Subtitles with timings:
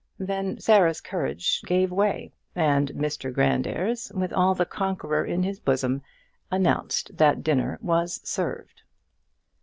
[0.17, 6.01] then Sarah's courage gave way, and Mr Grandairs, with all the conqueror in his bosom,
[6.49, 8.81] announced that dinner was served.